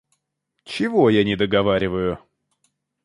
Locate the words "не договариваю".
1.23-2.17